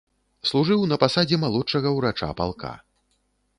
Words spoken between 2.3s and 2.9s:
палка.